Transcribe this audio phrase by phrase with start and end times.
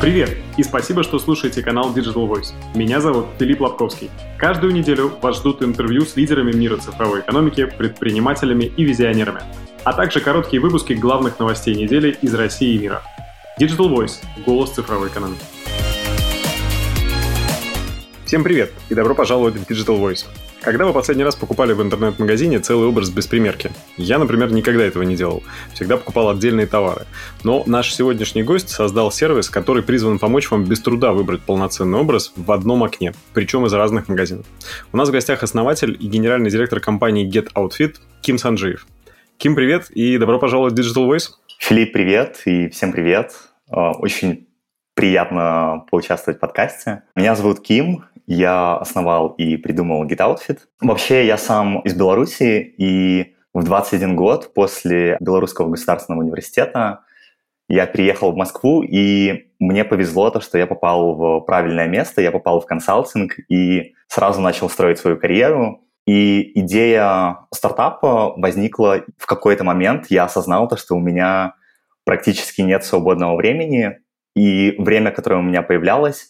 [0.00, 2.52] Привет и спасибо, что слушаете канал Digital Voice.
[2.72, 4.10] Меня зовут Филипп Лобковский.
[4.38, 9.40] Каждую неделю вас ждут интервью с лидерами мира цифровой экономики, предпринимателями и визионерами,
[9.82, 13.02] а также короткие выпуски главных новостей недели из России и мира.
[13.60, 15.42] Digital Voice– голос цифровой экономики.
[18.24, 20.26] Всем привет и добро пожаловать в Digital Voice.
[20.60, 23.70] Когда вы последний раз покупали в интернет-магазине целый образ без примерки?
[23.96, 25.44] Я, например, никогда этого не делал.
[25.72, 27.06] Всегда покупал отдельные товары.
[27.44, 32.32] Но наш сегодняшний гость создал сервис, который призван помочь вам без труда выбрать полноценный образ
[32.34, 34.46] в одном окне, причем из разных магазинов.
[34.92, 38.86] У нас в гостях основатель и генеральный директор компании Get Outfit Ким Санджиев.
[39.36, 41.28] Ким, привет и добро пожаловать в Digital Voice.
[41.58, 43.32] Филипп, привет и всем привет.
[43.70, 44.47] А, очень
[44.98, 47.04] приятно поучаствовать в подкасте.
[47.14, 50.58] Меня зовут Ким, я основал и придумал GetOutfit.
[50.80, 57.02] Вообще, я сам из Беларуси, и в 21 год после Белорусского государственного университета
[57.68, 62.32] я переехал в Москву, и мне повезло то, что я попал в правильное место, я
[62.32, 65.84] попал в консалтинг и сразу начал строить свою карьеру.
[66.08, 70.06] И идея стартапа возникла в какой-то момент.
[70.08, 71.54] Я осознал то, что у меня
[72.02, 73.98] практически нет свободного времени,
[74.38, 76.28] и время, которое у меня появлялось,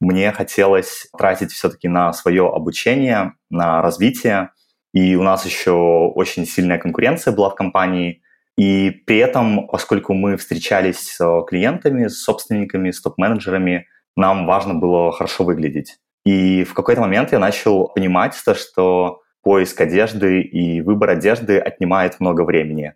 [0.00, 4.50] мне хотелось тратить все-таки на свое обучение, на развитие.
[4.94, 8.22] И у нас еще очень сильная конкуренция была в компании.
[8.56, 15.12] И при этом, поскольку мы встречались с клиентами, с собственниками, с топ-менеджерами, нам важно было
[15.12, 15.98] хорошо выглядеть.
[16.24, 22.20] И в какой-то момент я начал понимать, то, что поиск одежды и выбор одежды отнимает
[22.20, 22.94] много времени.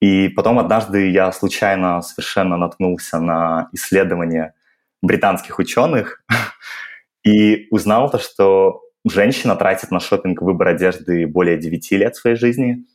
[0.00, 4.54] И потом однажды я случайно совершенно наткнулся на исследование
[5.02, 6.24] британских ученых
[7.26, 12.86] и узнал то, что женщина тратит на шопинг выбор одежды более 9 лет своей жизни,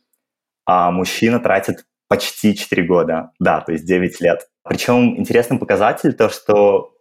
[0.66, 4.48] а мужчина тратит почти 4 года, да, то есть 9 лет.
[4.64, 6.92] Причем интересный показатель то, что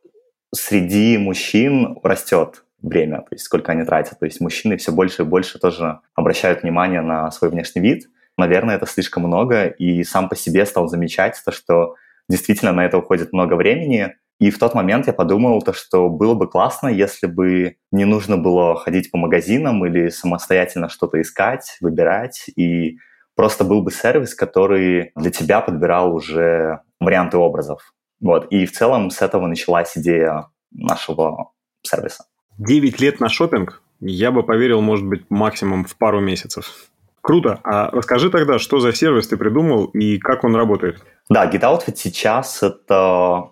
[0.53, 4.20] среди мужчин растет время, то есть сколько они тратят.
[4.20, 8.08] То есть мужчины все больше и больше тоже обращают внимание на свой внешний вид.
[8.39, 11.95] Наверное, это слишком много, и сам по себе стал замечать то, что
[12.27, 16.33] действительно на это уходит много времени, и в тот момент я подумал, то, что было
[16.33, 22.49] бы классно, если бы не нужно было ходить по магазинам или самостоятельно что-то искать, выбирать,
[22.55, 22.99] и
[23.36, 27.94] просто был бы сервис, который для тебя подбирал уже варианты образов.
[28.22, 28.48] Вот.
[28.52, 31.52] И в целом с этого началась идея нашего
[31.82, 32.23] сервиса.
[32.58, 33.82] Девять лет на шопинг?
[33.99, 36.89] Я бы поверил, может быть, максимум в пару месяцев.
[37.21, 37.59] Круто.
[37.63, 41.03] А расскажи тогда, что за сервис ты придумал и как он работает?
[41.30, 43.49] Да, GetOutfit сейчас это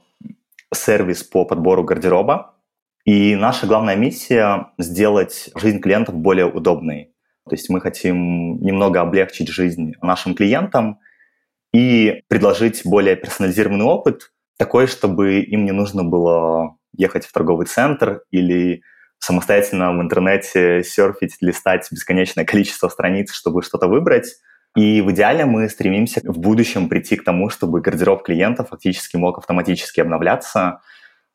[0.73, 2.55] сервис по подбору гардероба.
[3.05, 7.13] И наша главная миссия– сделать жизнь клиентов более удобной.
[7.47, 10.99] То есть мы хотим немного облегчить жизнь нашим клиентам
[11.73, 18.23] и предложить более персонализированный опыт, такой, чтобы им не нужно было ехать в торговый центр
[18.31, 18.81] или
[19.19, 24.35] самостоятельно в интернете серфить, листать бесконечное количество страниц, чтобы что-то выбрать,
[24.77, 29.39] и в идеале мы стремимся в будущем прийти к тому, чтобы гардероб клиента фактически мог
[29.39, 30.81] автоматически обновляться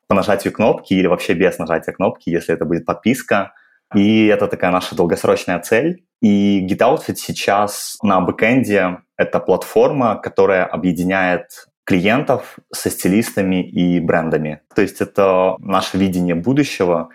[0.07, 3.53] по нажатию кнопки или вообще без нажатия кнопки, если это будет подписка.
[3.97, 6.05] И это такая наша долгосрочная цель.
[6.21, 14.61] И GitOutfit сейчас на бэкэнде— это платформа, которая объединяет клиентов со стилистами и брендами.
[14.77, 17.09] То есть это наше видение будущего.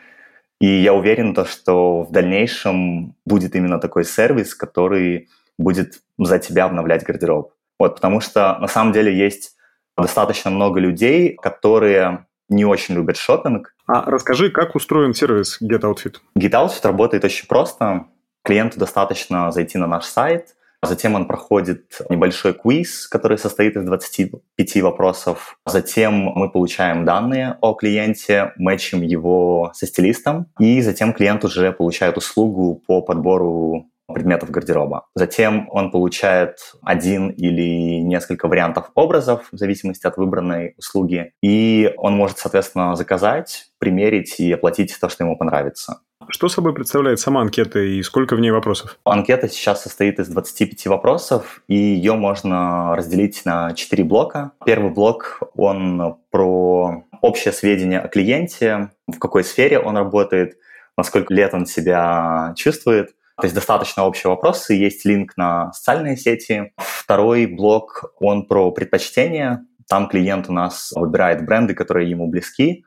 [0.59, 6.65] И я уверен, то, что в дальнейшем будет именно такой сервис, который будет за тебя
[6.65, 7.53] обновлять гардероб.
[7.79, 9.55] Вот, потому что на самом деле есть
[9.95, 13.75] достаточно много людей, которые не очень любят шопинг.
[13.87, 16.17] А расскажи, как устроен сервис GetOutfit?
[16.37, 18.05] GetOutfit работает очень просто.
[18.43, 24.81] Клиенту достаточно зайти на наш сайт, Затем он проходит небольшой квиз, который состоит из 25
[24.81, 25.57] вопросов.
[25.65, 32.17] Затем мы получаем данные о клиенте, мэчим его со стилистом, и затем клиент уже получает
[32.17, 35.07] услугу по подбору предметов гардероба.
[35.15, 42.15] Затем он получает один или несколько вариантов образов в зависимости от выбранной услуги, и он
[42.15, 46.01] может, соответственно, заказать, примерить и оплатить то, что ему понравится.
[46.29, 48.99] Что собой представляет сама анкета и сколько в ней вопросов?
[49.05, 54.51] Анкета сейчас состоит из 25 вопросов, и ее можно разделить на 4 блока.
[54.65, 60.57] Первый блок, он про общее сведения о клиенте, в какой сфере он работает,
[60.97, 66.73] насколько лет он себя чувствует, то есть достаточно общие вопросы, есть линк на социальные сети.
[66.77, 69.65] Второй блок, он про предпочтения.
[69.87, 72.83] Там клиент у нас выбирает бренды, которые ему близки,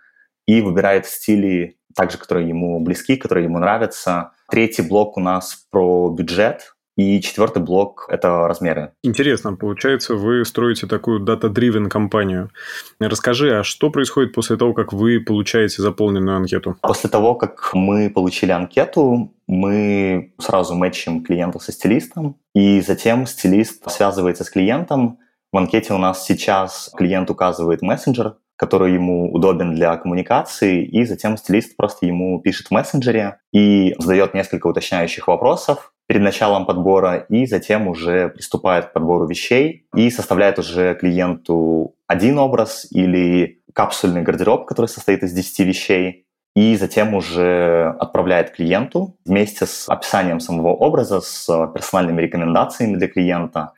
[0.46, 4.32] и выбирает стили, также которые ему близки, которые ему нравятся.
[4.50, 6.74] Третий блок у нас про бюджет.
[6.96, 8.92] И четвертый блок– это размеры.
[9.02, 12.50] Интересно, получается, вы строите такую data-driven компанию.
[12.98, 16.76] Расскажи, а что происходит после того, как вы получаете заполненную анкету?
[16.82, 23.90] После того, как мы получили анкету, мы сразу мэчим клиента со стилистом, и затем стилист
[23.90, 25.20] связывается с клиентом.
[25.52, 31.38] В анкете у нас сейчас клиент указывает мессенджер, который ему удобен для коммуникации, и затем
[31.38, 37.46] стилист просто ему пишет в мессенджере и задает несколько уточняющих вопросов, перед началом подбора и
[37.46, 44.66] затем уже приступает к подбору вещей и составляет уже клиенту один образ или капсульный гардероб,
[44.66, 51.22] который состоит из 10 вещей, и затем уже отправляет клиенту вместе с описанием самого образа,
[51.22, 53.72] с персональными рекомендациями для клиента.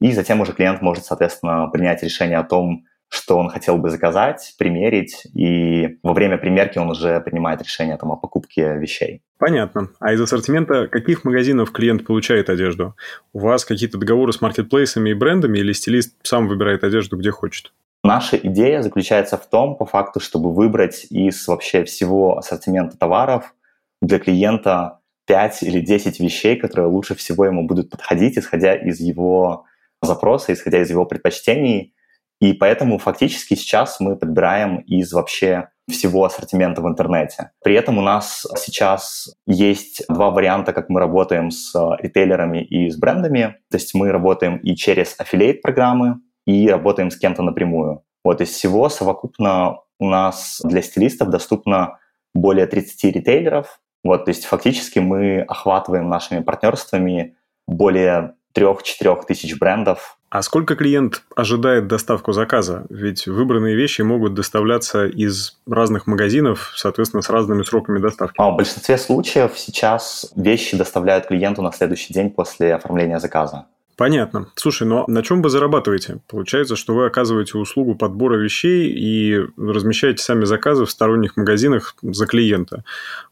[0.00, 4.54] И затем уже клиент может, соответственно, принять решение о том, что он хотел бы заказать,
[4.58, 9.22] примерить, и во время примерки он уже принимает решение там, о покупке вещей.
[9.38, 9.88] Понятно.
[9.98, 12.94] А из ассортимента каких магазинов клиент получает одежду?
[13.32, 17.72] У вас какие-то договоры с маркетплейсами и брендами или стилист сам выбирает одежду, где хочет?
[18.04, 23.54] Наша идея заключается в том, по факту, чтобы выбрать из вообще всего ассортимента товаров
[24.00, 29.64] для клиента 5 или 10 вещей, которые лучше всего ему будут подходить, исходя из его
[30.00, 31.92] запроса, исходя из его предпочтений,
[32.40, 37.50] и поэтому фактически сейчас мы подбираем из вообще всего ассортимента в интернете.
[37.64, 42.96] При этом у нас сейчас есть два варианта, как мы работаем с ритейлерами и с
[42.96, 43.56] брендами.
[43.70, 48.02] То есть мы работаем и через аффилейт программы, и работаем с кем-то напрямую.
[48.24, 51.98] Вот из всего совокупно у нас для стилистов доступно
[52.34, 53.80] более 30 ритейлеров.
[54.04, 57.36] Вот, то есть фактически мы охватываем нашими партнерствами
[57.66, 62.84] более 3-4 тысяч брендов а сколько клиент ожидает доставку заказа?
[62.90, 68.34] Ведь выбранные вещи могут доставляться из разных магазинов, соответственно, с разными сроками доставки.
[68.38, 73.66] А в большинстве случаев сейчас вещи доставляют клиенту на следующий день после оформления заказа.
[73.98, 74.46] Понятно.
[74.54, 76.20] Слушай, но на чем вы зарабатываете?
[76.28, 82.28] Получается, что вы оказываете услугу подбора вещей и размещаете сами заказы в сторонних магазинах за
[82.28, 82.84] клиента.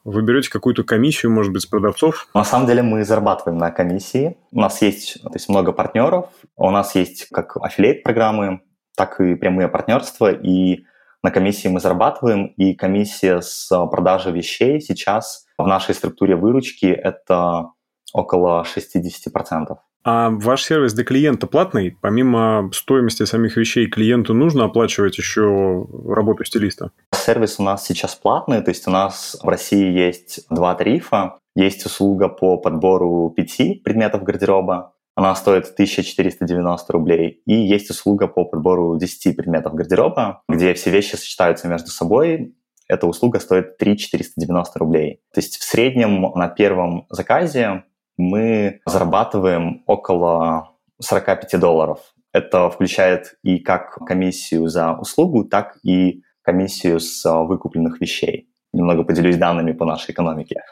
[0.03, 2.27] Вы берете какую-то комиссию, может быть, с продавцов?
[2.35, 4.39] На самом деле мы зарабатываем на комиссии.
[4.51, 6.31] У нас есть то есть много партнеров.
[6.57, 8.63] У нас есть как аффилейт программы,
[8.97, 10.33] так и прямые партнерства.
[10.33, 10.81] И
[11.23, 12.47] на комиссии мы зарабатываем.
[12.57, 17.71] И комиссия с продажи вещей сейчас в нашей структуре выручки это
[18.13, 19.77] около 60%.
[20.09, 21.99] А ваш сервис для клиента платный?
[22.01, 26.93] Помимо стоимости самих вещей, клиенту нужно оплачивать еще работу стилиста?
[27.13, 31.39] Сервис у нас сейчас платный, то есть у нас в России есть два тарифа.
[31.57, 37.43] Есть услуга по подбору пяти предметов гардероба, она стоит 1490 рублей.
[37.45, 42.55] И есть услуга по подбору 10 предметов гардероба, где все вещи сочетаются между собой.
[42.87, 45.23] Эта услуга стоит 3490 рублей.
[45.35, 47.83] То есть в среднем на первом заказе
[48.17, 52.01] мы зарабатываем около 45 долларов.
[52.33, 58.49] Это включает и как комиссию за услугу, так и комиссию с выкупленных вещей.
[58.73, 60.63] Немного поделюсь данными по нашей экономике.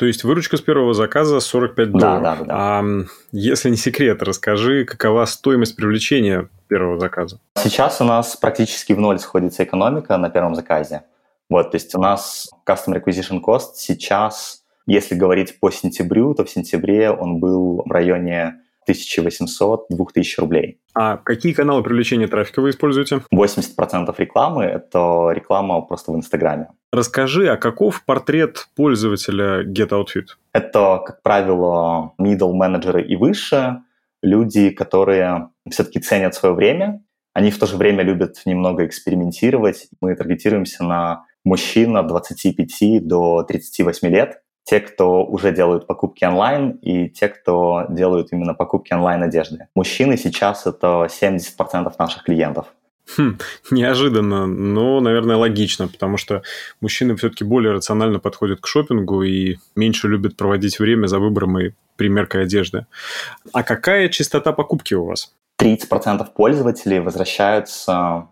[0.00, 2.22] То есть выручка с первого заказа 45 долларов.
[2.22, 2.54] Да, да, да.
[2.56, 2.84] А
[3.32, 7.38] если не секрет, расскажи, какова стоимость привлечения первого заказа?
[7.56, 11.02] Сейчас у нас практически в ноль сходится экономика на первом заказе.
[11.50, 14.59] Вот, то есть у нас Customer Acquisition Cost сейчас
[14.92, 19.88] если говорить по сентябрю, то в сентябре он был в районе 1800-2000
[20.38, 20.78] рублей.
[20.94, 23.22] А какие каналы привлечения трафика вы используете?
[23.32, 26.68] 80% рекламы– это реклама просто в Инстаграме.
[26.92, 30.26] Расскажи, а каков портрет пользователя GetOutfit?
[30.52, 33.82] Это, как правило, middle менеджеры и выше,
[34.22, 39.88] люди, которые все-таки ценят свое время, они в то же время любят немного экспериментировать.
[40.00, 46.78] Мы таргетируемся на мужчин от 25 до 38 лет, те, кто уже делают покупки онлайн,
[46.80, 49.66] и те, кто делают именно покупки онлайн одежды.
[49.74, 52.66] Мужчины сейчас это 70% наших клиентов.
[53.16, 53.38] Хм,
[53.72, 56.42] неожиданно, но, наверное, логично, потому что
[56.80, 61.72] мужчины все-таки более рационально подходят к шопингу и меньше любят проводить время за выбором и
[61.96, 62.86] примеркой одежды.
[63.52, 65.34] А какая частота покупки у вас?
[65.60, 68.28] 30% пользователей возвращаются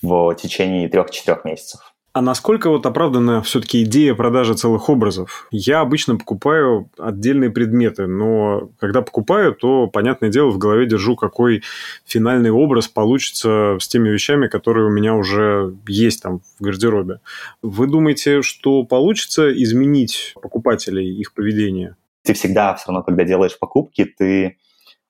[0.00, 1.93] в течение 3-4 месяцев.
[2.14, 5.48] А насколько вот оправдана все-таки идея продажи целых образов?
[5.50, 11.64] Я обычно покупаю отдельные предметы, но когда покупаю, то, понятное дело, в голове держу, какой
[12.06, 17.18] финальный образ получится с теми вещами, которые у меня уже есть там в гардеробе.
[17.62, 21.96] Вы думаете, что получится изменить покупателей, их поведение?
[22.22, 24.58] Ты всегда все равно, когда делаешь покупки, ты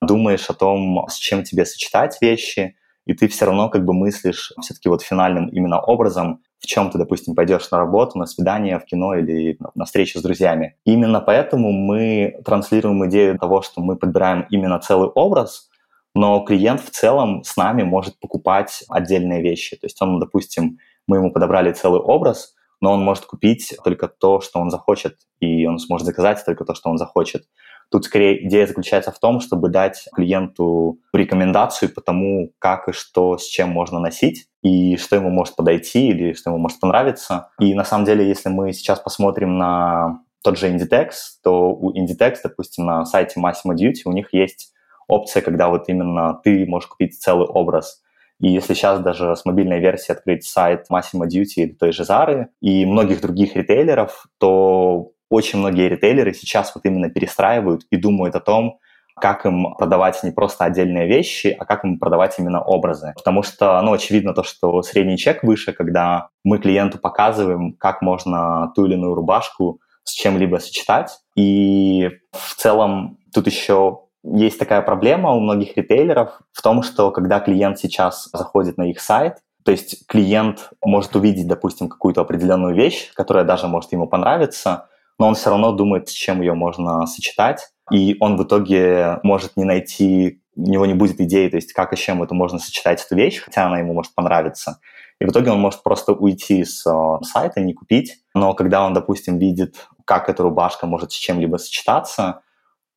[0.00, 4.54] думаешь о том, с чем тебе сочетать вещи, и ты все равно как бы мыслишь
[4.62, 8.85] все-таки вот финальным именно образом, в чем ты, допустим, пойдешь на работу, на свидание, в
[8.85, 10.76] кино или на встречу с друзьями.
[10.85, 15.68] именно поэтому мы транслируем идею того, что мы подбираем именно целый образ,
[16.14, 19.76] но клиент в целом с нами может покупать отдельные вещи.
[19.76, 24.40] То есть он, допустим, мы ему подобрали целый образ, но он может купить только то,
[24.40, 27.44] что он захочет, и он сможет заказать только то, что он захочет.
[27.90, 33.38] Тут скорее идея заключается в том, чтобы дать клиенту рекомендацию по тому, как и что
[33.38, 37.50] с чем можно носить, и что ему может подойти или что ему может понравиться.
[37.60, 41.10] И на самом деле, если мы сейчас посмотрим на тот же Inditex,
[41.42, 44.72] то у Inditex, допустим, на сайте Massimo Duty у них есть
[45.08, 48.02] опция, когда вот именно ты можешь купить целый образ.
[48.40, 52.46] И если сейчас даже с мобильной версии открыть сайт Massimo Duty или той же Zara
[52.60, 58.40] и многих других ритейлеров, то очень многие ритейлеры сейчас вот именно перестраивают и думают о
[58.40, 58.78] том,
[59.16, 63.12] как им продавать не просто отдельные вещи, а как им продавать именно образы.
[63.16, 68.72] Потому что, ну, очевидно то, что средний чек выше, когда мы клиенту показываем, как можно
[68.76, 71.18] ту или иную рубашку с чем-либо сочетать.
[71.36, 77.40] И в целом тут еще есть такая проблема у многих ритейлеров в том, что когда
[77.40, 83.12] клиент сейчас заходит на их сайт, то есть клиент может увидеть, допустим, какую-то определенную вещь,
[83.14, 84.88] которая даже может ему понравиться,
[85.18, 89.56] но он все равно думает, с чем ее можно сочетать, и он в итоге может
[89.56, 92.59] не найти, у него не будет идеи, то есть как и с чем это можно
[92.59, 94.80] сочетать эту вещь, хотя она ему может понравиться.
[95.21, 98.94] И в итоге он может просто уйти с э, сайта, не купить, но когда он,
[98.94, 102.42] допустим, видит, как эта рубашка может с чем-либо сочетаться,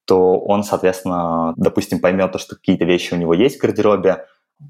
[0.05, 4.25] то он, соответственно, допустим, поймет, то, что какие-то вещи у него есть в гардеробе,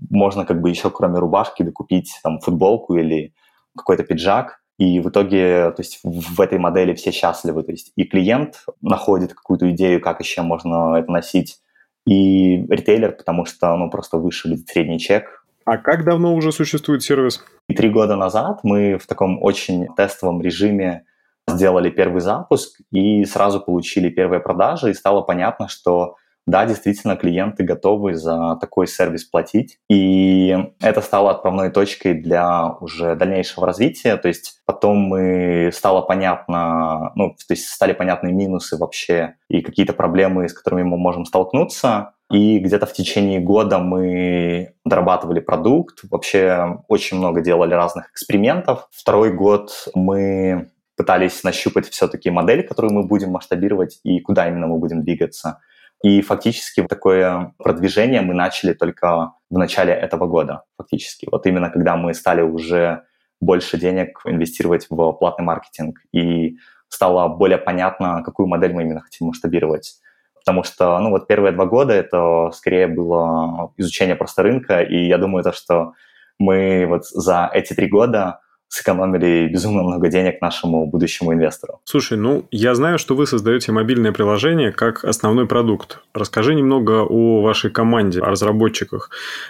[0.09, 3.33] можно как бы еще кроме рубашки докупить там футболку или
[3.75, 8.03] какой-то пиджак, и в итоге, то есть в этой модели все счастливы, то есть и
[8.03, 11.59] клиент находит какую-то идею, как еще можно это носить,
[12.05, 15.43] и ритейлер, потому что, ну, просто выше будет средний чек.
[15.65, 17.43] А как давно уже существует сервис?
[17.67, 21.03] Три года назад мы в таком очень тестовом режиме
[21.47, 26.15] сделали первый запуск и сразу получили первые продажи, и стало понятно, что
[26.47, 29.79] да, действительно, клиенты готовы за такой сервис платить.
[29.89, 34.15] И это стало отправной точкой для уже дальнейшего развития.
[34.15, 39.91] То есть потом мы стало понятно, ну, то есть стали понятны минусы вообще и какие-то
[39.91, 42.13] проблемы, с которыми мы можем столкнуться.
[42.31, 48.87] И где-то в течение года мы дорабатывали продукт, вообще очень много делали разных экспериментов.
[48.91, 54.77] Второй год мы пытались нащупать все-таки модель, которую мы будем масштабировать и куда именно мы
[54.77, 55.59] будем двигаться.
[56.03, 61.27] И фактически такое продвижение мы начали только в начале этого года, фактически.
[61.31, 63.03] Вот именно когда мы стали уже
[63.39, 69.27] больше денег инвестировать в платный маркетинг и стало более понятно, какую модель мы именно хотим
[69.27, 69.99] масштабировать.
[70.35, 75.17] Потому что, ну вот первые два года это скорее было изучение просто рынка, и я
[75.17, 75.93] думаю, то, что
[76.39, 81.79] мы вот за эти три года сэкономили безумно много денег нашему будущему инвестору.
[81.85, 86.01] Слушай, ну, я знаю, что вы создаете мобильное приложение как основной продукт.
[86.13, 89.09] Расскажи немного о вашей команде, о разработчиках.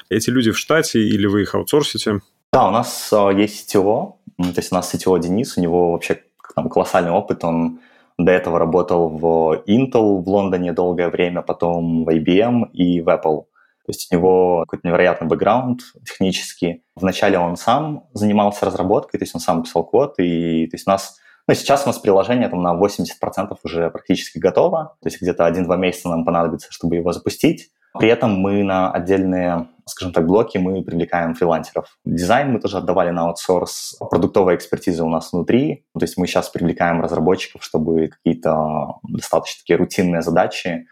[0.09, 2.21] Эти люди в штате или вы их аутсорсите?
[2.53, 6.21] Да, у нас э, есть CTO, то есть у нас CTO Денис, у него вообще
[6.55, 7.79] там, колоссальный опыт, он
[8.17, 13.45] до этого работал в Intel в Лондоне долгое время, потом в IBM и в Apple.
[13.87, 16.83] То есть у него какой-то невероятный бэкграунд технический.
[16.97, 20.91] Вначале он сам занимался разработкой, то есть он сам писал код, и то есть у
[20.91, 21.17] нас
[21.47, 25.77] ну, сейчас у нас приложение там на 80% уже практически готово, то есть где-то 1-2
[25.77, 27.69] месяца нам понадобится, чтобы его запустить.
[27.97, 31.97] При этом мы на отдельные, скажем так, блоки мы привлекаем фрилансеров.
[32.03, 33.97] Дизайн мы тоже отдавали на аутсорс.
[34.11, 35.85] Продуктовая экспертиза у нас внутри.
[35.97, 40.85] То есть мы сейчас привлекаем разработчиков, чтобы какие-то достаточно такие рутинные задачи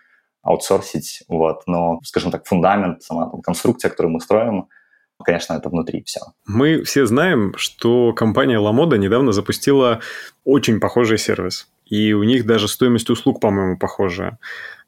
[0.46, 4.70] аутсорсить, вот, но, скажем так, фундамент, сама там, конструкция, которую мы строим,
[5.24, 6.22] конечно, это внутри все.
[6.46, 10.02] Мы все знаем, что компания LaModa недавно запустила
[10.44, 14.38] очень похожий сервис, и у них даже стоимость услуг, по-моему, похожая.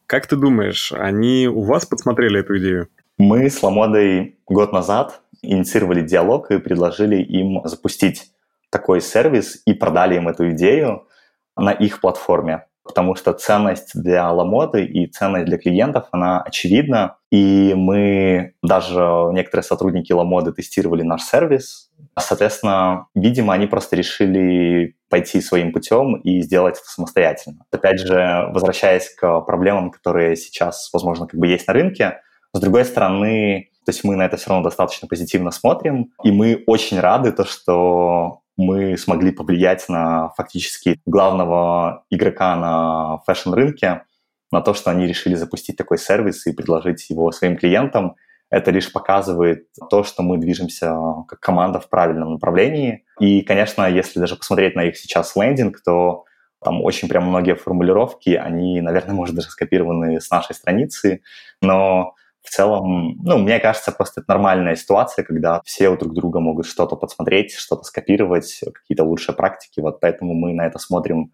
[0.05, 2.87] Как ты думаешь, они у вас подсмотрели эту идею?
[3.17, 8.31] Мы с Ламодой год назад инициировали диалог и предложили им запустить
[8.69, 11.07] такой сервис и продали им эту идею
[11.55, 17.17] на их платформе потому что ценность для Ламоды и ценность для клиентов, она очевидна.
[17.31, 21.91] И мы, даже некоторые сотрудники Ламоды тестировали наш сервис.
[22.17, 27.65] Соответственно, видимо, они просто решили пойти своим путем и сделать это самостоятельно.
[27.71, 32.21] Опять же, возвращаясь к проблемам, которые сейчас, возможно, как бы есть на рынке,
[32.53, 36.63] с другой стороны, то есть мы на это все равно достаточно позитивно смотрим, и мы
[36.65, 44.03] очень рады, то, что мы смогли повлиять на фактически главного игрока на фэшн-рынке,
[44.51, 48.15] на то, что они решили запустить такой сервис и предложить его своим клиентам.
[48.49, 50.95] Это лишь показывает то, что мы движемся
[51.27, 53.05] как команда в правильном направлении.
[53.19, 56.23] И, конечно, если даже посмотреть на их сейчас лендинг, то
[56.63, 61.21] там очень прям многие формулировки, они, наверное, может, даже скопированы с нашей страницы,
[61.61, 62.15] но
[62.47, 66.95] в целом, ну, мне кажется, просто это нормальная ситуация, когда все друг друга могут что-то
[66.95, 71.33] подсмотреть, что-то скопировать, какие-то лучшие практики, вот поэтому мы на это смотрим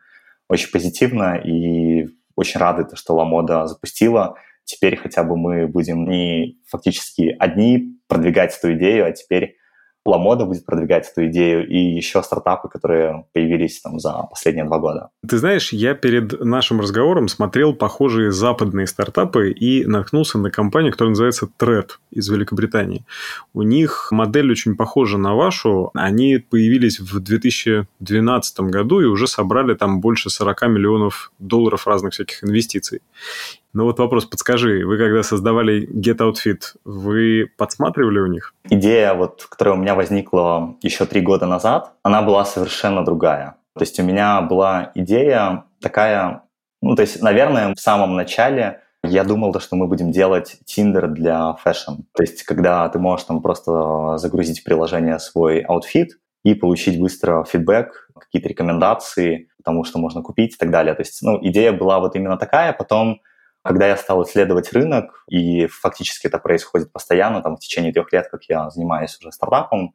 [0.50, 4.38] очень позитивно и очень рады, что Ламода запустила.
[4.64, 9.58] Теперь хотя бы мы будем не фактически одни продвигать эту идею, а теперь
[10.06, 15.10] Ламода будет продвигать эту идею и еще стартапы, которые появились там за последние два года.
[15.28, 21.12] Ты знаешь, я перед нашим разговором смотрел похожие западные стартапы и наткнулся на компанию, которая
[21.12, 23.06] называется Thread из Великобритании.
[23.54, 25.92] У них модель очень похожа на вашу.
[25.94, 32.44] Они появились в 2012 году и уже собрали там больше 40 миллионов долларов разных всяких
[32.44, 33.02] инвестиций.
[33.74, 38.54] Ну вот вопрос, подскажи, вы когда создавали Get Outfit, вы подсматривали у них?
[38.70, 43.56] Идея, вот, которая у меня возникла еще три года назад, она была совершенно другая.
[43.74, 46.44] То есть у меня была идея такая,
[46.84, 51.54] ну то есть, наверное, в самом начале я думал, что мы будем делать Tinder для
[51.54, 52.04] fashion.
[52.16, 57.44] То есть, когда ты можешь там просто загрузить в приложение свой outfit и получить быстро
[57.44, 60.94] feedback, какие-то рекомендации, тому, что можно купить и так далее.
[60.94, 62.72] То есть, ну, идея была вот именно такая.
[62.72, 63.22] Потом
[63.64, 68.28] когда я стал исследовать рынок, и фактически это происходит постоянно, там, в течение трех лет,
[68.30, 69.94] как я занимаюсь уже стартапом,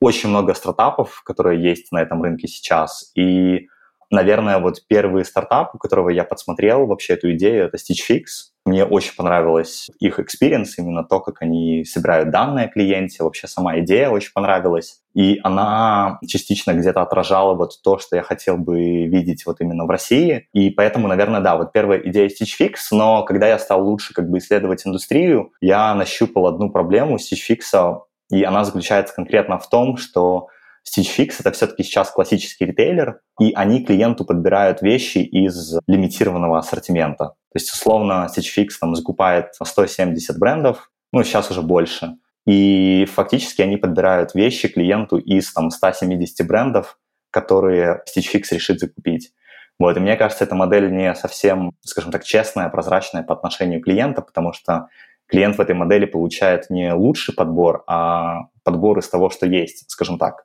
[0.00, 3.68] очень много стартапов, которые есть на этом рынке сейчас, и
[4.10, 8.52] Наверное, вот первый стартап, у которого я подсмотрел вообще эту идею, это Stitch Fix.
[8.66, 13.78] Мне очень понравилось их experience, именно то, как они собирают данные о клиенте, вообще сама
[13.78, 15.02] идея очень понравилась.
[15.14, 19.88] И она частично где-то отражала вот то, что я хотел бы видеть вот именно в
[19.90, 20.48] России.
[20.52, 24.28] И поэтому, наверное, да, вот первая идея Stitch Fix, но когда я стал лучше как
[24.28, 28.00] бы исследовать индустрию, я нащупал одну проблему Stitch Fix,
[28.32, 30.48] и она заключается конкретно в том, что
[30.88, 37.24] Stitch Fix— это все-таки сейчас классический ритейлер, и они клиенту подбирают вещи из лимитированного ассортимента.
[37.24, 42.16] То есть, условно, Stitch Fix там закупает 170 брендов, ну, сейчас уже больше.
[42.46, 46.98] И фактически они подбирают вещи клиенту из там, 170 брендов,
[47.30, 49.32] которые Stitch Fix решит закупить.
[49.78, 54.22] Вот, и мне кажется, эта модель не совсем, скажем так, честная, прозрачная по отношению клиента,
[54.22, 54.88] потому что
[55.26, 60.18] клиент в этой модели получает не лучший подбор, а подбор из того, что есть, скажем
[60.18, 60.44] так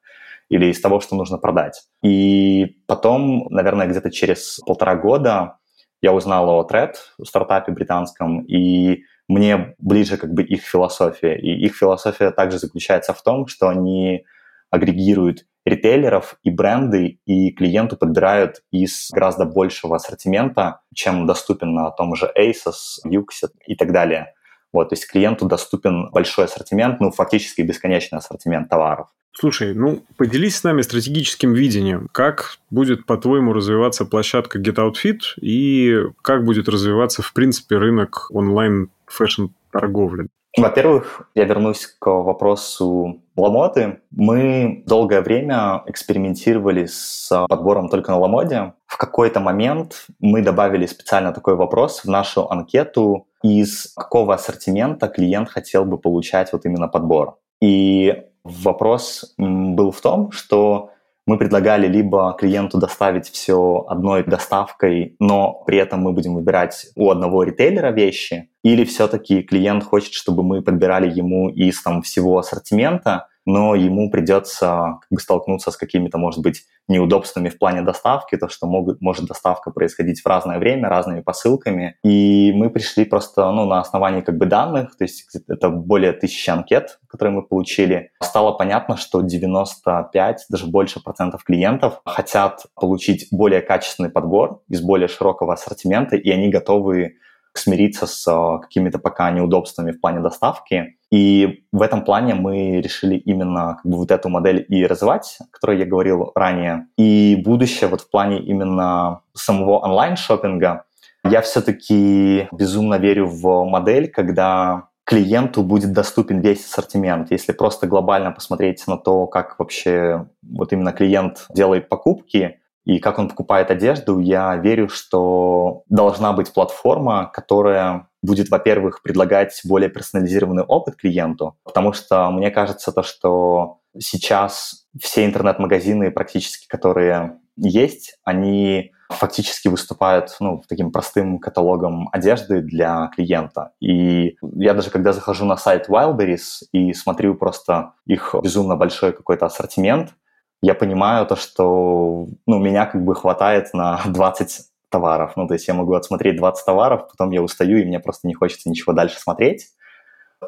[0.52, 1.82] или из того, что нужно продать.
[2.04, 5.58] И потом, наверное, где-то через полтора года
[6.02, 11.40] я узнал о Thread, стартапе британском, и мне ближе как бы их философия.
[11.40, 14.26] И их философия также заключается в том, что они
[14.70, 22.16] агрегируют ритейлеров и бренды, и клиенту подбирают из гораздо большего ассортимента, чем доступен на том
[22.16, 24.34] же Asos, Yuxit и так далее.
[24.74, 29.08] Вот, то есть клиенту доступен большой ассортимент, ну, фактически бесконечный ассортимент товаров.
[29.34, 32.10] Слушай, ну, поделись с нами стратегическим видением.
[32.12, 40.28] Как будет, по-твоему, развиваться площадка GetOutFit и как будет развиваться, в принципе, рынок онлайн-фэшн-торговли?
[40.58, 44.02] Во-первых, я вернусь к вопросу ламоды.
[44.12, 48.74] Мы долгое время экспериментировали с подбором только на ламоде.
[48.86, 55.50] В какой-то момент мы добавили специально такой вопрос в нашу анкету, из какого ассортимента клиент
[55.50, 57.38] хотел бы получать вот именно подбор.
[57.62, 60.90] И Вопрос был в том, что
[61.28, 67.12] мы предлагали либо клиенту доставить все одной доставкой, но при этом мы будем выбирать у
[67.12, 73.28] одного ритейлера вещи, или все-таки клиент хочет, чтобы мы подбирали ему из там, всего ассортимента,
[73.46, 78.50] но ему придется как бы, столкнуться с какими-то, может быть, неудобствами в плане доставки, то,
[78.50, 81.96] что могут, может доставка происходить в разное время, разными посылками.
[82.04, 86.50] И мы пришли просто ну, на основании как бы данных, то есть это более тысячи
[86.50, 88.12] анкет, которые мы получили.
[88.22, 95.08] Стало понятно, что 95, даже больше процентов клиентов хотят получить более качественный подбор из более
[95.08, 97.16] широкого ассортимента, и они готовы
[97.54, 100.98] смириться с а, какими-то пока неудобствами в плане доставки.
[101.12, 105.46] И в этом плане мы решили именно как бы вот эту модель и развивать, о
[105.52, 106.88] которой я говорил ранее.
[106.98, 110.84] И будущее вот в плане именно самого онлайн-шоппинга,
[111.24, 117.32] я все-таки безумно верю в модель, когда клиенту будет доступен весь ассортимент.
[117.32, 123.20] Если просто глобально посмотреть на то, как вообще вот именно клиент делает покупки, и как
[123.20, 130.64] он покупает одежду, я верю, что должна быть платформа, которая будет, во-первых, предлагать более персонализированный
[130.64, 138.92] опыт клиенту, потому что мне кажется то, что сейчас все интернет-магазины практически, которые есть, они
[139.10, 143.72] фактически выступают ну, таким простым каталогом одежды для клиента.
[143.82, 149.46] И я даже когда захожу на сайт Wildberries и смотрю просто их безумно большой какой-то
[149.46, 150.14] ассортимент,
[150.62, 155.34] я понимаю то, что ну, меня как бы хватает на 20 товаров.
[155.36, 158.34] Ну, то есть я могу отсмотреть 20 товаров, потом я устаю, и мне просто не
[158.34, 159.68] хочется ничего дальше смотреть.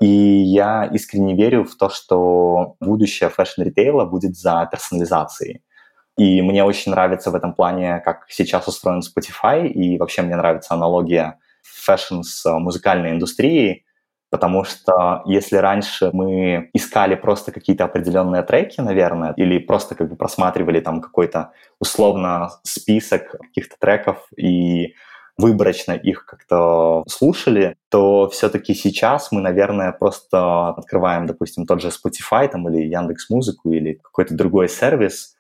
[0.02, 5.62] И я искренне верю в то, что будущее fashion-ритейла будет за персонализацией.
[6.18, 10.74] И мне очень нравится в этом плане, как сейчас устроен Spotify, и вообще мне нравится
[10.74, 13.86] аналогия fashion с музыкальной индустрией,
[14.34, 20.16] потому что если раньше мы искали просто какие-то определенные треки, наверное, или просто как бы
[20.16, 24.96] просматривали там какой-то условно список каких-то треков и
[25.38, 32.48] выборочно их как-то слушали, то все-таки сейчас мы, наверное, просто открываем, допустим, тот же Spotify
[32.48, 35.36] там, или Яндекс Музыку или какой-то другой сервис,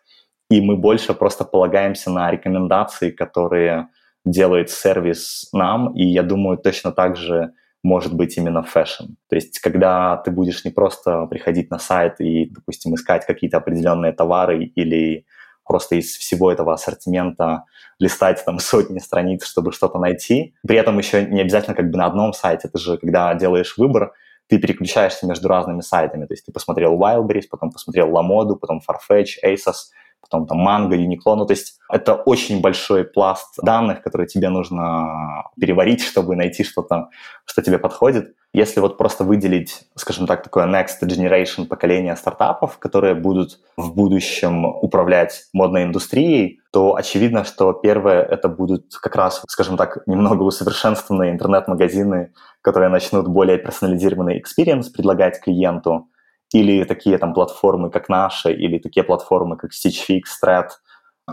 [0.51, 3.87] и мы больше просто полагаемся на рекомендации, которые
[4.23, 7.53] делает сервис нам, и я думаю, точно так же
[7.83, 9.03] может быть именно fashion.
[9.29, 14.13] То есть, когда ты будешь не просто приходить на сайт и, допустим, искать какие-то определенные
[14.13, 15.25] товары или
[15.65, 17.65] просто из всего этого ассортимента
[17.99, 20.55] листать там сотни страниц, чтобы что-то найти.
[20.65, 22.67] При этом еще не обязательно как бы на одном сайте.
[22.69, 24.13] Это же, когда делаешь выбор,
[24.47, 26.25] ты переключаешься между разными сайтами.
[26.25, 29.91] То есть ты посмотрел Wildberries, потом посмотрел Ламоду, потом Farfetch, ASOS,
[30.33, 31.35] потом там Mango, Uniqlo.
[31.35, 37.09] Ну, то есть это очень большой пласт данных, которые тебе нужно переварить, чтобы найти что-то,
[37.45, 38.35] что тебе подходит.
[38.55, 44.65] Если вот просто выделить, скажем так, такое next generation поколение стартапов, которые будут в будущем
[44.65, 51.31] управлять модной индустрией, то очевидно, что первое это будут как раз, скажем так, немного усовершенствованные
[51.31, 56.07] интернет-магазины, которые начнут более персонализированный experience предлагать клиенту,
[56.53, 60.69] или такие там платформы, как наша, или такие платформы, как Stitch Fix, Thread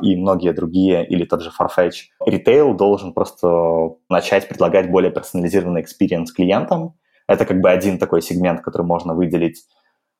[0.03, 2.09] и многие другие, или тот же Farfetch.
[2.25, 6.95] Ритейл должен просто начать предлагать более персонализированный experience клиентам.
[7.29, 9.65] Это как бы один такой сегмент, который можно выделить.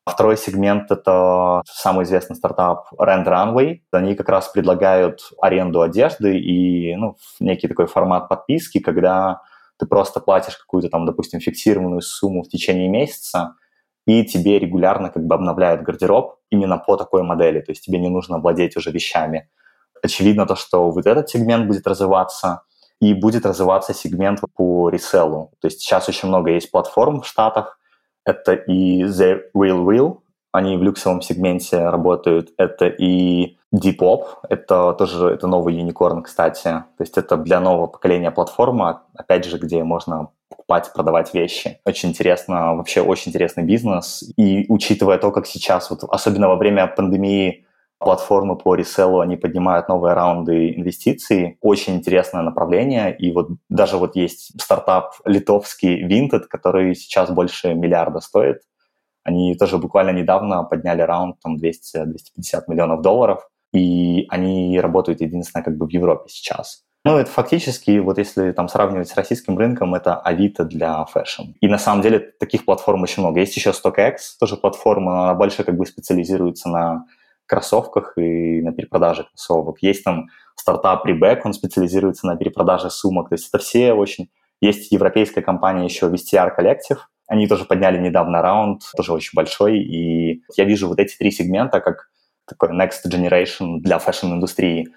[0.07, 3.81] Второй сегмент— это самый известный стартап Rent the Runway.
[3.93, 9.41] Они как раз предлагают аренду одежды и ну, некий такой формат подписки, когда
[9.79, 13.55] ты просто платишь какую-то там, допустим, фиксированную сумму в течение месяца,
[14.07, 18.09] и тебе регулярно как бы обновляют гардероб именно по такой модели, то есть тебе не
[18.09, 19.49] нужно владеть уже вещами.
[20.03, 22.63] Очевидно то, что вот этот сегмент будет развиваться,
[23.01, 25.53] и будет развиваться сегмент по реселу.
[25.61, 27.79] То есть сейчас очень много есть платформ в Штатах,
[28.25, 30.19] это и The Real Real,
[30.53, 36.65] они в люксовом сегменте работают, это и Depop, это тоже это новый юникорн, кстати.
[36.65, 41.81] То есть это для нового поколения платформа, опять же, где можно покупать, продавать вещи.
[41.87, 44.23] Очень интересно, вообще очень интересный бизнес.
[44.37, 47.65] И учитывая то, как сейчас, вот особенно во время пандемии,
[48.01, 51.59] платформы по resale у, они поднимают новые раунды инвестиций.
[51.61, 53.15] Очень интересное направление.
[53.17, 58.63] И вот даже вот есть стартап литовский Vinted, который сейчас больше миллиарда стоит.
[59.23, 63.47] Они тоже буквально недавно подняли раунд там 200-250 миллионов долларов.
[63.73, 66.83] И они работают единственное как бы в Европе сейчас.
[67.03, 71.53] Ну, это фактически, вот если там сравнивать с российским рынком, это Авито для fashion.
[71.61, 73.41] И на самом деле таких платформ очень много.
[73.41, 77.07] Есть еще StockX, тоже платформа, она больше как бы специализируется на
[77.47, 79.79] кроссовках и на перепродаже кроссовок.
[79.81, 83.31] Есть там стартап Rebag, он специализируется на перепродаже сумок.
[83.31, 84.31] То есть это все очень...
[84.61, 90.43] Есть европейская компания еще Vestiaire Collective, они тоже подняли недавно раунд, тоже очень большой, и
[90.57, 92.11] я вижу вот эти три сегмента как
[92.47, 94.89] такой next generation для fashion-индустрии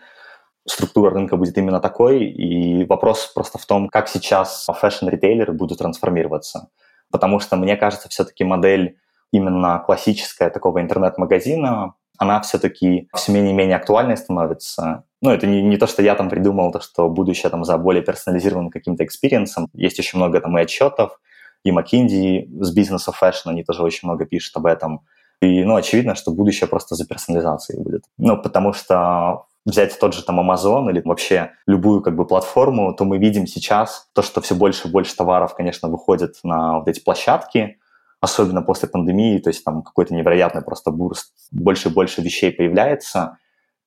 [0.65, 6.69] структура рынка будет именно такой, и вопрос просто в том, как сейчас fashion-ритейлеры будут трансформироваться.
[7.11, 8.97] Потому что, мне кажется, все-таки модель
[9.31, 15.03] именно классическая такого интернет-магазина, она все-таки все менее и менее актуальной становится.
[15.21, 18.03] Ну, это не, не то, что я там придумал, то, что будущее там за более
[18.03, 19.67] персонализированным каким-то experience ом.
[19.73, 21.19] Есть очень много там и отчетов,
[21.63, 25.01] и McKinsey с Business of Fashion, они тоже очень много пишут об этом.
[25.41, 28.03] И, ну, очевидно, что будущее просто за персонализацией будет.
[28.17, 33.05] Ну, потому что взять тот же там Amazon или вообще любую как бы платформу, то
[33.05, 36.99] мы видим сейчас то, что все больше и больше товаров, конечно, выходит на вот эти
[36.99, 37.77] площадки,
[38.19, 43.37] особенно после пандемии, то есть там какой-то невероятный просто burst, больше и больше вещей появляется,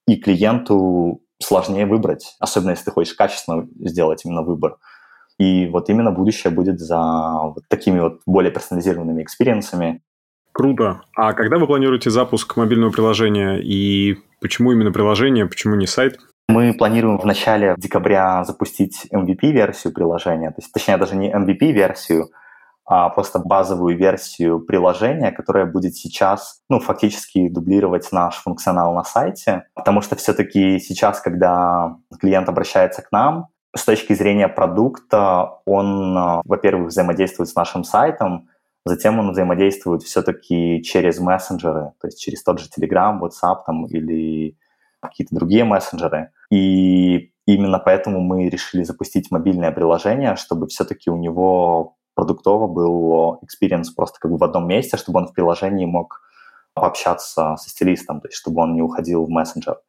[0.06, 4.78] и клиенту сложнее выбрать, особенно если ты хочешь качественно сделать именно выбор.
[5.38, 10.02] И вот именно будущее будет за вот такими вот более персонализированными experience ами.
[10.56, 11.02] Круто.
[11.14, 16.18] А когда вы планируете запуск мобильного приложения и почему именно приложение, почему не сайт?
[16.48, 22.30] Мы планируем в начале декабря запустить MVP-версию приложения, то есть, точнее, даже не MVP-версию,
[22.86, 29.64] а просто базовую версию приложения, которая будет сейчас, ну, фактически дублировать наш функционал на сайте,
[29.74, 36.88] потому что все-таки сейчас, когда клиент обращается к нам, с точки зрения продукта, он, во-первых,
[36.88, 38.48] взаимодействует с нашим сайтом,
[38.88, 44.57] Затем он взаимодействует все-таки через мессенджеры, то есть через тот же Telegram, WhatsApp там, или
[45.01, 46.31] какие-то другие мессенджеры.
[46.53, 53.87] И именно поэтому мы решили запустить мобильное приложение, чтобы все-таки у него продуктово был experience
[53.94, 56.20] просто как бы в одном месте, чтобы он в приложении мог
[56.72, 59.81] пообщаться со стилистом, то есть чтобы он не уходил в мессенджер.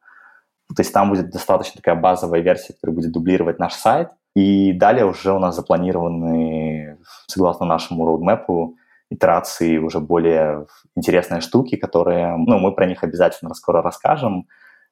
[0.74, 4.10] То есть там будет достаточно такая базовая версия, которая будет дублировать наш сайт.
[4.34, 8.74] И далее уже у нас запланированы, согласно нашему роудмэпу,
[9.10, 14.46] итерации уже более интересные штуки, которые, ну, мы про них обязательно скоро расскажем,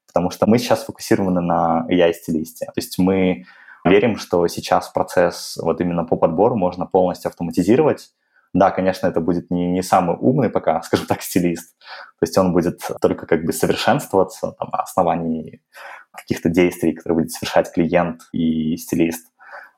[0.06, 2.66] потому что мы сейчас фокусированы на AI-стилисте.
[2.66, 3.44] То есть мы
[3.84, 8.10] верим, что сейчас процесс вот именно по подбору можно полностью автоматизировать.
[8.52, 11.76] Да, конечно, это будет не, не самый умный пока, скажем так, стилист.
[12.18, 15.62] То есть он будет только как бы совершенствоваться там, на основании
[16.12, 19.26] каких-то действий, которые будет совершать клиент и стилист.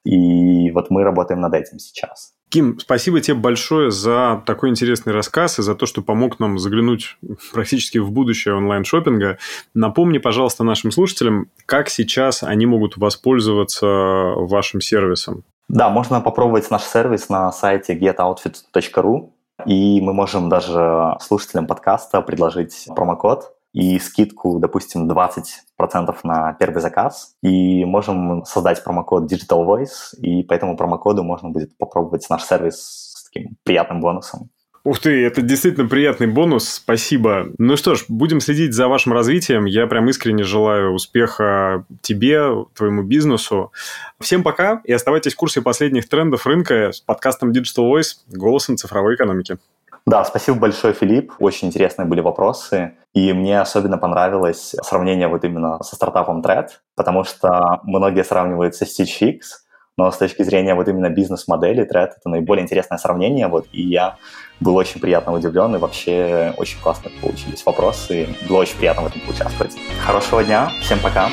[0.04, 2.37] И вот мы работаем над этим сейчас.
[2.48, 7.18] Ким, спасибо тебе большое за такой интересный рассказ и за то, что помог нам заглянуть
[7.52, 9.38] практически в будущее онлайн-шоппинга.
[9.74, 15.44] Напомни, пожалуйста, нашим слушателям, как сейчас они могут воспользоваться вашим сервисом.
[15.68, 19.30] Да, можно попробовать наш сервис на сайте getoutfit.ru,
[19.66, 27.34] и мы можем даже слушателям подкаста предложить промокод и скидку, допустим, 20% на первый заказ.
[27.42, 33.14] И можем создать промокод Digital Voice, и по этому промокоду можно будет попробовать наш сервис
[33.16, 34.50] с таким приятным бонусом.
[34.84, 37.48] Ух ты, это действительно приятный бонус, спасибо.
[37.58, 39.66] Ну что ж, будем следить за вашим развитием.
[39.66, 43.70] Я прям искренне желаю успеха тебе, твоему бизнесу.
[44.18, 49.16] Всем пока и оставайтесь в курсе последних трендов рынка с подкастом Digital Voice, голосом цифровой
[49.16, 49.58] экономики.
[50.06, 51.32] Да, спасибо большое, Филипп.
[51.38, 52.96] Очень интересные были вопросы.
[53.14, 58.84] И мне особенно понравилось сравнение вот именно со стартапом Thread, потому что многие сравнивают со
[58.84, 59.40] Stitch Fix,
[59.96, 64.16] но с точки зрения вот именно бизнес-модели Thread это наиболее интересное сравнение, вот, и я
[64.60, 69.20] был очень приятно удивлен, и вообще очень классно получились вопросы, было очень приятно в этом
[69.22, 69.76] поучаствовать.
[70.06, 71.28] Хорошего дня, всем пока!